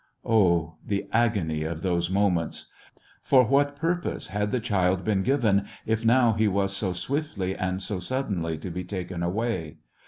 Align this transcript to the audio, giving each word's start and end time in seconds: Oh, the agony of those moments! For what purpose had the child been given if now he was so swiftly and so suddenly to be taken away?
Oh, 0.25 0.77
the 0.83 1.07
agony 1.13 1.61
of 1.61 1.83
those 1.83 2.09
moments! 2.09 2.71
For 3.21 3.43
what 3.45 3.75
purpose 3.75 4.29
had 4.29 4.49
the 4.51 4.59
child 4.59 5.03
been 5.03 5.21
given 5.21 5.67
if 5.85 6.03
now 6.03 6.33
he 6.33 6.47
was 6.47 6.75
so 6.75 6.91
swiftly 6.93 7.55
and 7.55 7.83
so 7.83 7.99
suddenly 7.99 8.57
to 8.57 8.71
be 8.71 8.83
taken 8.83 9.21
away? 9.21 9.77